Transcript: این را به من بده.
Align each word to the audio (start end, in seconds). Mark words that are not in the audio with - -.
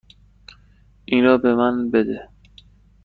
این 1.05 1.23
را 1.23 1.37
به 1.37 1.55
من 1.55 1.91
بده. 1.91 2.29